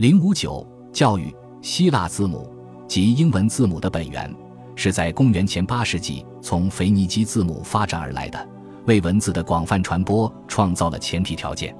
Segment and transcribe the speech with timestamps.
[0.00, 1.30] 零五九教育
[1.60, 2.50] 希腊字母
[2.88, 4.34] 及英文字母的本源
[4.74, 8.48] 是在公元前八世纪从腓尼基字母发展而来的，
[8.86, 11.76] 为文字的广泛传播创造了前提条件。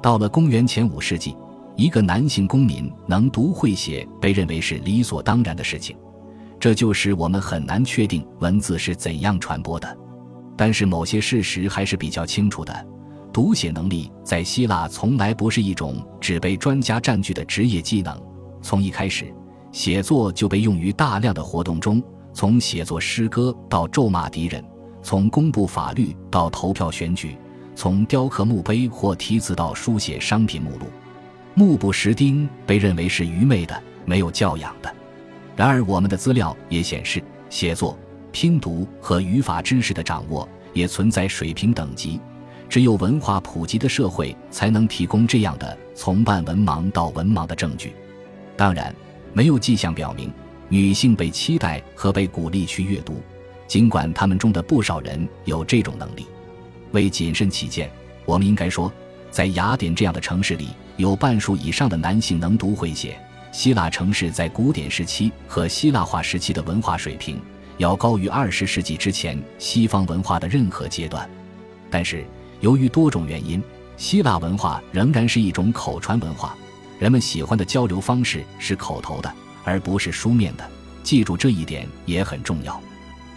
[0.00, 1.36] 到了公元前五世纪，
[1.74, 5.96] 一个男性公民能读会写被认为是理所当然的事情，
[6.60, 9.98] 这就使我们很难确定文字是怎样传播的。
[10.56, 12.86] 但是某些事实还是比较清楚的。
[13.36, 18.18] 读写能力在希腊从来不是一种只被专家占据的职业技能。
[18.62, 19.30] 从一开始，
[19.70, 22.02] 写作就被用于大量的活动中，
[22.32, 24.64] 从写作诗歌到咒骂敌人，
[25.02, 27.36] 从公布法律到投票选举，
[27.74, 30.86] 从雕刻墓碑或题词到书写商品目录。
[31.52, 34.90] 目不识丁被认为是愚昧的、没有教养的。
[35.54, 37.98] 然而，我们的资料也显示，写作、
[38.32, 42.18] 拼读和语法知识的掌握也存在水平等级。
[42.68, 47.94] 只有文化普及的社会才能提供这样的从半文盲到文盲的证据。
[48.56, 48.94] 当然，
[49.32, 50.32] 没有迹象表明
[50.68, 53.20] 女性被期待和被鼓励去阅读，
[53.66, 56.26] 尽管他们中的不少人有这种能力。
[56.92, 57.90] 为谨慎起见，
[58.24, 58.92] 我们应该说，
[59.30, 63.16] 在雅典这样的城市里，有半数以上的男性能读会写。
[63.52, 67.40] 希腊城市在古典时期和希腊化时期的文化水平
[67.78, 71.28] 要高于二十世纪之前西方文化的任何阶段，
[71.90, 72.24] 但是。
[72.60, 73.62] 由于多种原因，
[73.96, 76.56] 希腊文化仍然是一种口传文化。
[76.98, 79.32] 人们喜欢的交流方式是口头的，
[79.64, 80.68] 而不是书面的。
[81.02, 82.80] 记住这一点也很重要。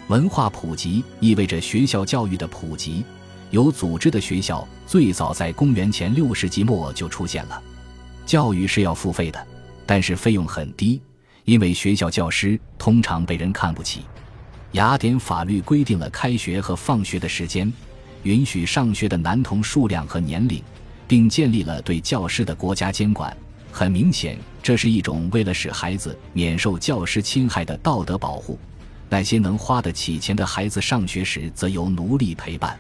[0.08, 3.04] 文化普及意味着学校教育的普及。
[3.52, 7.62] 有组织的学校最早在公元前六世纪末就出现了。
[8.26, 9.48] 教育是要付费的，
[9.88, 11.02] 但是费用很低，
[11.46, 14.02] 因为学校教师通常被人看不起。
[14.74, 17.74] 雅典法律规定了开学和放学的时间。
[18.24, 20.62] 允许上学的男童数量和年龄，
[21.08, 23.36] 并建立了对教师的国家监管。
[23.72, 28.60] 很明显，这是一种为了使孩子免受教师侵害的道德保护。
[29.08, 32.78] 那些能花得起钱的孩子上学时，则由奴隶陪伴。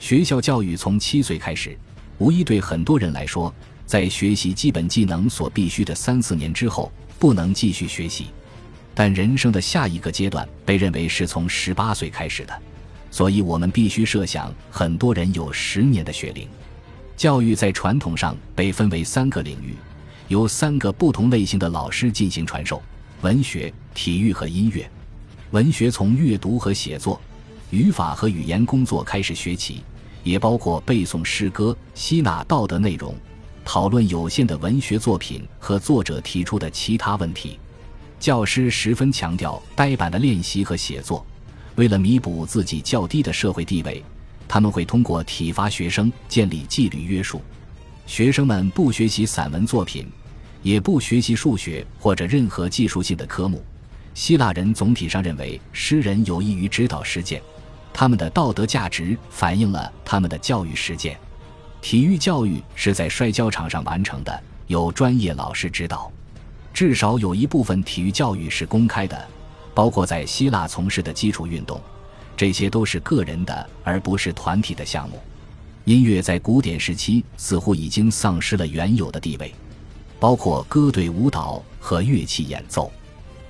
[0.00, 1.76] 学校教育从七岁开始，
[2.18, 3.52] 无疑对很多人来说，
[3.84, 8.26] 在学习基本技能所必须的三四年之后，不能继续学习。
[8.94, 12.62] 但人生的下一个阶段被认为是从十八岁开始的。
[13.10, 16.48] 所以，我们必须设想，很多人有十年的学龄。
[17.16, 19.74] 教育在传统上被分为三个领域，
[20.28, 22.80] 由三个不同类型的老师进行传授：
[23.22, 24.88] 文学、体育和音乐。
[25.50, 27.20] 文学从阅读和写作、
[27.70, 29.82] 语法和语言工作开始学起，
[30.22, 33.14] 也包括背诵诗歌、吸纳道德内容、
[33.64, 37.58] 讨论有限的文学作品和作者提出的其他问题。
[38.20, 41.24] 教师十分强调呆板的练习和写作。
[41.78, 44.02] 为了弥补自己较低的社会地位，
[44.48, 47.40] 他们会通过体罚学生建立纪律约束。
[48.04, 50.04] 学生们不学习散文作品，
[50.60, 53.62] 也不学习数学或者任何技术性的科目。
[54.12, 57.40] 希腊人总体上认为诗人有益于指导实践，
[57.92, 61.16] 他们的道德价值反映了他们的教育实践。
[61.80, 66.10] 体育教育是在摔跤场上完成的，有专业老师指导。
[66.74, 69.28] 至少有一部分体育教育是公开的。
[69.74, 71.80] 包括在希腊从事的基础运动，
[72.36, 75.20] 这些都是个人的而不是团体的项目。
[75.84, 79.54] 音乐在古典时期似乎已经丧失了原有的地位，
[80.20, 82.92] 包括歌队舞蹈和乐器演奏。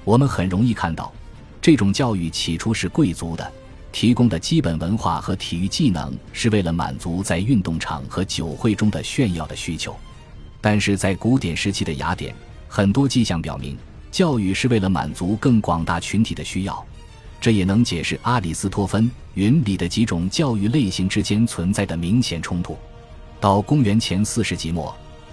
[0.05, 1.12] 我们很容易看到，
[1.61, 3.53] 这种教育起初是贵族的，
[3.91, 9.97] 提供的基本文化和体育技能是为了满足在运动场和酒会中的炫耀的需求。
[10.61, 12.35] 但是在古典时期的雅典，
[12.69, 13.77] 很多迹象表明。
[14.19, 16.84] 教育是为了满足更广大群体的需要，
[17.41, 22.77] 这也能解释阿里斯托芬云里的几种教育类型之间存在的明显冲突。
[23.39, 24.93] 到公元前四世纪末，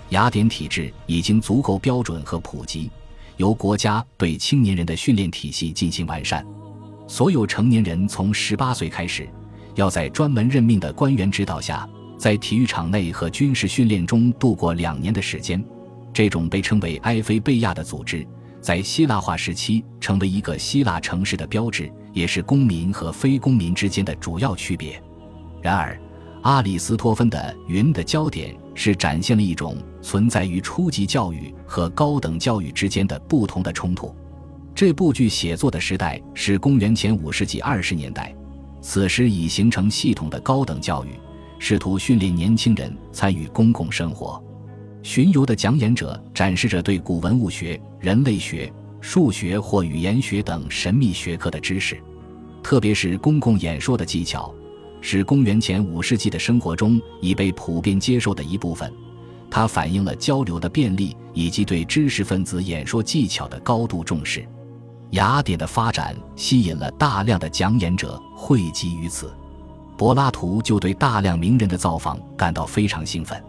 [0.10, 2.92] 雅典体制已经足够标准和普及，
[3.38, 6.46] 由国家对青年人的训练体系进行完善。
[7.08, 9.28] 所有成年人从十八岁开始，
[9.74, 15.66] 要在专门任命的官员指导下，在体育场内和军事训练中度过两年的时间。
[16.14, 18.24] 这种被称为埃菲贝亚的组织。
[18.66, 25.00] 在希腊化时期，成为一个希腊城市的标志，也是公民和非公民之间的主要区别。
[25.62, 25.96] 然而，
[26.42, 34.16] 阿里斯托芬的《云》的焦点是展现了一种存在于初级教育和高等教育之间的不同的冲突。
[34.74, 38.36] 这部剧写作的时代是公元前五世纪二十年代，
[38.82, 41.10] 此时已形成系统的高等教育，
[41.60, 44.44] 试图训练年轻人参与公共生活。
[45.06, 52.02] 巡游的讲演者展示着对古文物学、人类学、数学或语言学等神秘学科的知识，
[52.64, 54.52] 特别是公共演说的技巧，
[55.02, 58.92] 是公元前五世纪的生活中已被普遍接受的一部分。
[59.48, 64.44] 它反映了交流的便利以及对知识分子演说技巧的高度重视。
[65.12, 69.32] 雅典的发展吸引了大量的讲演者汇集于此，
[69.96, 73.40] 柏拉图就对大量名人的造访感到非常兴奋。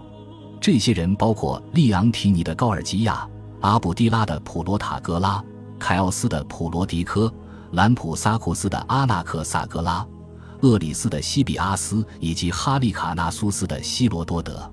[0.67, 3.25] 这些人包括利昂提尼的高尔基亚、
[3.61, 5.41] 阿卜蒂拉的普罗塔格拉、
[5.79, 7.33] 凯奥斯的普罗迪科、
[7.71, 10.05] 兰普萨库斯的阿纳克萨格拉、
[10.63, 14.69] 厄里斯的西比阿斯以及哈利卡纳苏斯的希罗多德。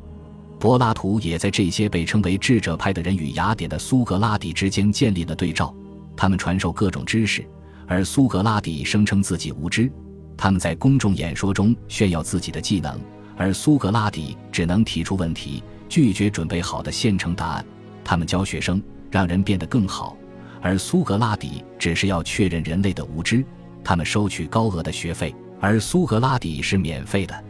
[0.59, 5.71] 柏拉图也在这些被称为智者派的人与雅典的苏格拉底之间建立了对照。
[6.17, 7.47] 他们传授各种知识，
[7.85, 9.91] 而苏格拉底声称自己无知。
[10.35, 12.99] 他们在公众演说中炫耀自己的技能，
[13.37, 15.61] 而苏格拉底只能提出问题，
[15.93, 17.63] 拒绝准备好的现成答案。
[18.03, 18.81] 他们教学生
[19.11, 20.17] 让人变得更好，
[20.59, 23.45] 而苏格拉底只是要确认人类的无知。
[23.83, 27.43] 他们收取高额的学费，而苏格拉底是免费的。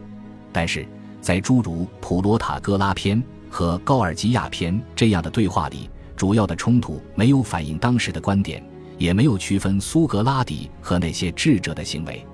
[0.52, 0.86] 但是
[1.22, 5.90] 在诸如普罗塔哥拉篇和高尔基亚篇这样的对话里。
[6.18, 8.62] 主要的冲突没有反映当时的观点，
[8.98, 12.26] 也没有区分苏格拉底和那些智者的行为。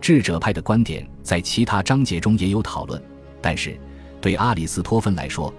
[0.00, 3.02] 智者派的观点在其他章节中也有讨论，
[3.42, 3.76] 但是
[4.20, 5.52] 对阿里斯托芬来说，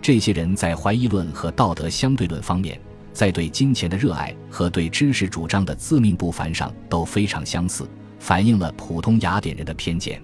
[0.00, 2.80] 这些人在怀疑论和道德相对论方面，
[3.12, 7.88] 在对金钱的热爱和对知识主张的自命不凡上都非常相似，
[8.18, 10.20] 反映了普通雅典人的偏见。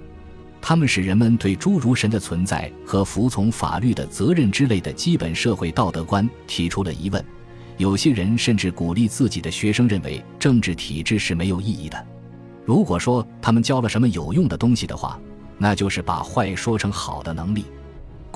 [0.60, 7.24] 他们使人们对诸如神的存在和服从法律的责任之类的基本社会道德观提出了疑问。
[7.76, 12.06] 有些人甚至鼓励自己的学生认为政治体制是没有意义的。
[12.64, 15.16] 如果说他们教了什么有用的东西的话，
[15.56, 17.64] 那就是把坏说成好的能力。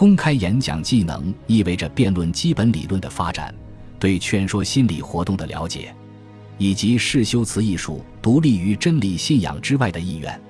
[0.03, 3.55] 公开演讲技能意味着辩论基本理论的发展，
[4.01, 5.95] 对劝说心理活动的了解，
[6.59, 10.41] 以及视修辞艺术独立于真理信仰之外的意愿。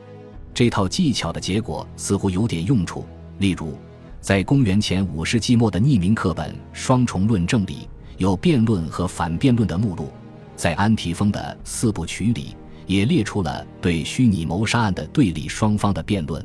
[0.54, 3.04] 这套技巧的结果似乎有点用处。
[3.40, 3.76] 例如，
[4.22, 10.06] 在公元前五世纪末的匿名课本《双重论证》里，有辩论和反辩论的目录；
[10.56, 12.56] 在安提丰的四部曲里，
[12.86, 16.42] 也列出了对虚拟谋杀案的对立双方的辩论。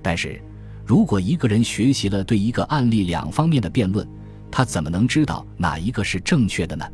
[0.00, 0.40] 但是，
[0.86, 4.06] 如果一个人学习了对一个案例两方面的辩论，
[4.52, 6.86] 他怎么能知道哪一个是正确的呢？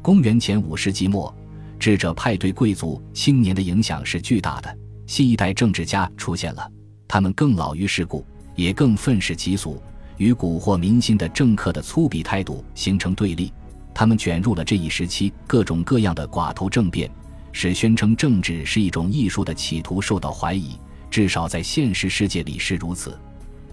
[0.00, 1.32] 公元前五世纪末，
[1.78, 4.78] 智者派对贵族青年的影响是巨大的。
[5.06, 6.66] 新一代政治家出现了，
[7.06, 8.24] 他们更老于世故，
[8.54, 9.82] 也更愤世嫉俗，
[10.16, 13.52] 与蛊惑民心的政客的粗鄙态度形成对立。
[13.92, 17.10] 他们卷入了这一时期各种各样的寡头政变，
[17.52, 20.70] 使宣称政治是一种艺术的企图受到怀疑。
[21.10, 23.18] 至少在现实世界里是如此。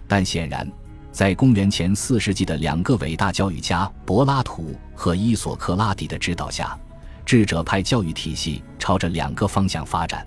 [0.08, 0.70] 但显然，
[1.12, 6.78] 在公元前四世纪的两个伟大教育家柏拉图和伊索克拉底的指导下，
[7.26, 10.26] 智者派教育体系朝着两个方向发展。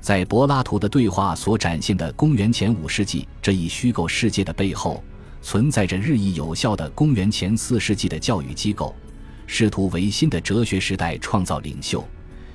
[0.00, 5.02] 在柏拉图的对话所展现的公元前五世纪这一虚构世界的背后，
[5.40, 8.94] 存在着日益有效的公元前四世纪的教育机构，
[9.46, 12.06] 试图为新的哲学时代创造领袖，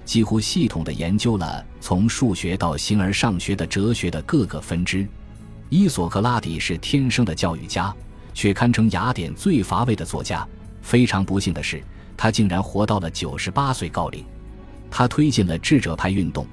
[0.09, 5.07] 几乎系统地研究了从数学到形而上学的哲学的各个分支。
[5.69, 7.93] 伊索克拉底是天生的教育家，
[8.33, 10.43] 却堪称雅典最乏味的作家。
[10.81, 11.83] 非常不幸的是，
[12.17, 14.25] 他竟然活到了九十八岁高龄。
[14.89, 16.43] 他推进了智者派运动。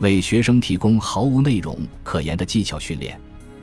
[0.00, 3.16] 为学生提供毫无内容可言的技巧训练，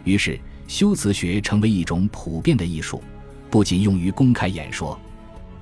[0.06, 3.04] 于是修辞学成为一种普遍的艺术，
[3.50, 4.98] 不仅用于公开演说，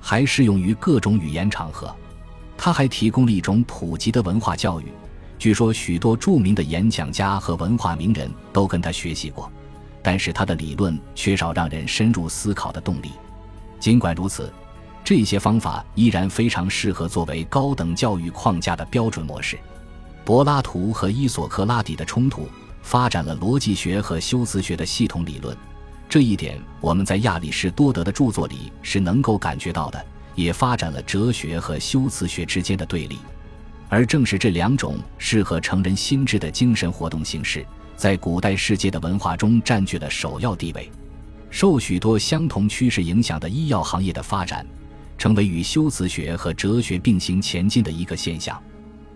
[0.00, 1.92] 还适用于各种语言场合。
[2.62, 4.92] 他还提供了一种普及的文化教育，
[5.38, 9.50] 据说许多著名的演讲家和文化名人都跟他学习过，
[10.02, 13.12] 但是他的理论缺少让人深入思考的动力。
[13.78, 14.52] 尽管如此，
[15.02, 19.58] 这些方法依然非常适合作为高等教育框架的标准模式。
[20.22, 22.46] 柏拉图和伊索克拉底的冲突
[22.82, 25.56] 发展了逻辑学和修辞学的系统理论，
[26.10, 30.04] 这一点我们在亚里士多德的著作里是能够感觉到的。
[30.34, 33.18] 也发展了哲学和修辞学之间的对立，
[33.88, 37.64] 而正是这两种适合成人心智的精神活动形式，
[37.96, 40.90] 在古代世界的文化中占据了首要地位。
[41.50, 44.64] 受许多相同趋势影响的医药行业的发展，
[45.18, 48.60] 成为与修辞学和哲学并行前进的一个现象。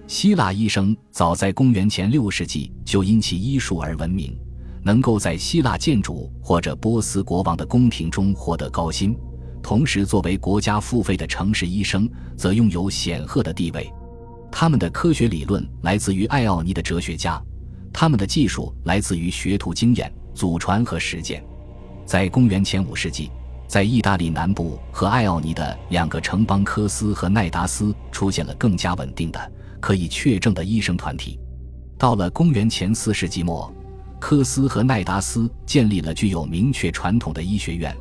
[0.07, 4.37] 希腊医生早在公元前六世纪就因其医术而闻名，
[4.83, 9.17] 能够在希腊建筑或者波斯国王的宫廷中获得高薪。
[9.65, 12.07] 同时，作为国家付费的城市医生，
[12.37, 13.91] 则拥有显赫的地位。
[14.53, 17.43] 他们的科学理论来自于艾奥尼的哲学家，
[17.91, 21.43] 他们的技术来自于学徒经验、祖传和实践。
[22.05, 23.31] 在公元前五世纪，
[23.67, 29.53] 在意大利南部和艾奥尼的两个城邦科斯和奈达斯出现了更加稳定的。
[29.81, 31.41] 可以确证的医生团体，
[31.99, 33.73] 到了公元前四世纪末，
[34.21, 37.95] 科斯和奈达斯建立了具有明确传统的医学院，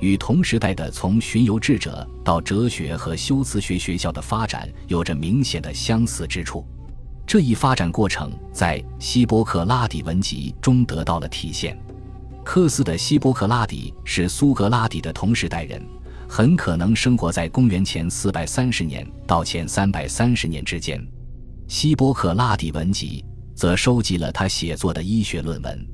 [0.00, 6.64] 与同时代的从巡游智者到哲学和修辞学学校的发展有着明显的相似之处。
[7.26, 11.78] 这一发展过程在希波克拉底文集中得到了体现。
[12.42, 15.82] 科斯的希波克拉底是苏格拉底的同时代人，
[16.26, 20.98] 很可能生活在公元前四百三十年到前三百三十年之间。
[21.66, 23.22] 希波克拉底文集
[23.54, 25.86] 则收集了他写作的医学论文，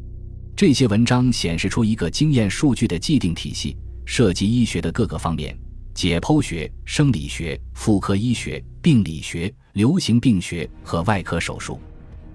[0.55, 5.59] 这些文章显示出一个经验数据的既定体系，涉及医学的各个方面：
[5.95, 9.53] 解剖学、生理学、妇科医学、病理学。
[9.75, 11.81] 流行病学和外科手术，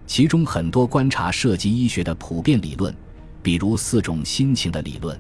[0.06, 2.94] 其中很多观察涉及医学的普遍理论，
[3.42, 5.18] 比如四种心情的理论。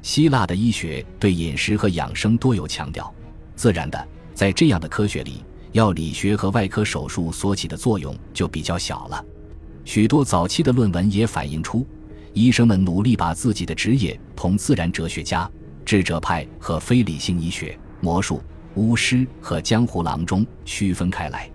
[0.00, 3.12] 希腊的医学对饮食和养生多有强调。
[3.56, 5.42] 自然的，在这样的科学里，
[5.72, 9.24] 药理学和外科手术所起的作用就比较小了。
[9.84, 11.84] 许多早期的论文也反映出，
[12.34, 15.50] 医生们努力把自己的职业同自然哲学家、
[15.88, 18.42] 智者派和非理性医学、魔术。
[18.74, 21.50] 巫师和江湖郎中区分开来，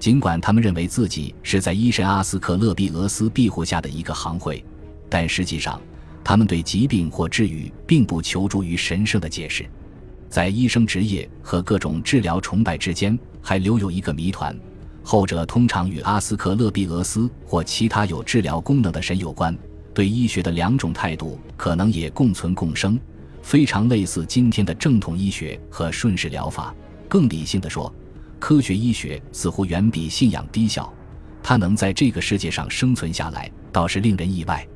[0.00, 4.64] 尽管他们认为自己是在医神阿斯克勒庇俄斯庇护下的一个行会，
[5.08, 5.80] 但实际上，
[6.24, 9.64] 他们对疾病或治愈并不求助于神圣的解释。
[10.28, 14.58] 在医生职业和各种治疗崇拜之间，还留有一个谜团，
[15.04, 19.56] 后者通常与阿斯克勒庇俄斯或其他有治疗功能的神有关。
[19.94, 22.98] 对医学的两种态度可能也共存共生。
[23.48, 26.74] 非常类似今天的正统医学和顺势疗法。
[27.08, 27.90] 更理性的说，
[28.38, 30.92] 科学医学似乎远比信仰低效。
[31.42, 34.68] 它能在这个世界上生存下来，倒是令人意外。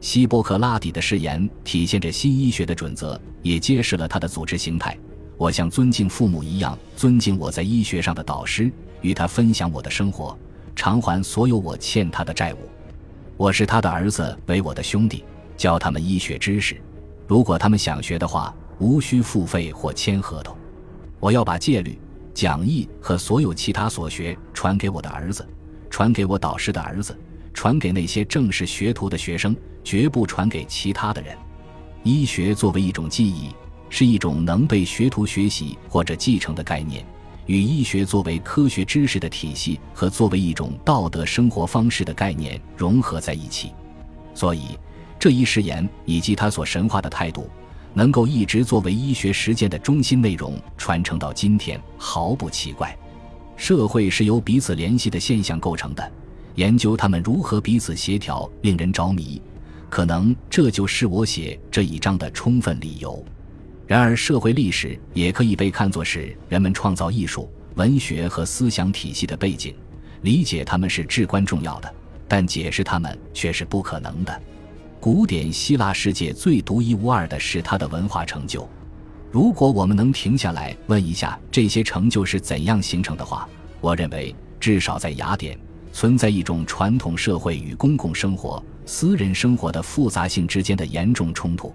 [0.00, 4.96] 希波克拉底的誓言体现着新医学的准则，也揭示了他的组织形态。
[5.36, 10.38] 我像尊敬父母一样尊敬我在医学上的导师，与他分享我的生活，
[10.76, 12.58] 偿还所有我欠他的债务。
[13.36, 15.24] 我视他的儿子为我的兄弟，
[15.56, 16.80] 教他们医学知识。
[17.26, 20.56] 如果他们想学的话，无需付费或签合同。
[21.20, 21.98] 我要把戒律、
[22.34, 25.46] 讲义和所有其他所学传给我的儿子，
[25.88, 27.16] 传给我导师的儿子，
[27.54, 31.36] 传给那些正式学徒的学生，绝不传给其他的人。
[32.02, 33.50] 医学作为一种技艺，
[33.88, 37.06] 是一种能被学徒学习或者继承的概念，
[37.46, 43.72] 与医学作为科学知识的体系和作为一种道德生活方式的概念融合在一起。
[44.34, 44.76] 所以。
[45.22, 47.48] 这一誓言以及他所神化的态度，
[47.94, 52.98] 能够一直作为医学实践的中心内容传承到今天，毫不奇怪。
[53.56, 56.12] 社会是由彼此联系的现象构成的，
[56.56, 59.40] 研究他们如何彼此协调，令人着迷。
[59.88, 63.24] 可能这就是我写这一章的充分理由。
[63.86, 69.72] 然而，社会历史也可以被看作是人们创造艺术、文学和思想体系的背景。
[70.22, 71.94] 理解他们是至关重要的，
[72.26, 74.42] 但解释他们却是不可能的。
[75.02, 78.70] 古典希腊世界最独一无二的是它的文化成就。
[79.32, 83.48] 如果我们能停下来问一下这些成就是怎样形成的话，
[83.80, 85.58] 我认为至少在雅典
[85.92, 91.74] 存在一种传统社会与公共生活、私人生活的复杂性之间的严重冲突，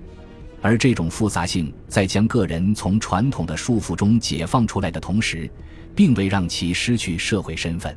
[0.61, 5.51] 而这种复杂性在将个人从传统的束缚中解放出来的同时，
[5.93, 7.93] 并未让其失去社会身份。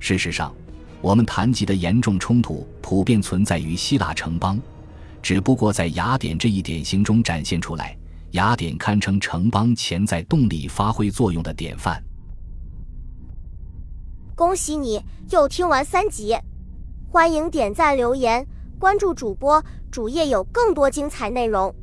[0.00, 0.52] 事实上。
[1.00, 4.58] 我们谈及的严重冲突普遍存在于希腊城邦，
[5.22, 7.96] 只不过在雅典这一典型中展现出来。
[8.32, 12.02] 雅典堪称城邦潜在动力发挥作用的典范。
[14.34, 15.00] 恭喜你
[15.30, 16.36] 又听完三集，
[17.08, 18.46] 欢迎点赞、留言、
[18.78, 21.74] 关注主播，主页有更多精彩内容。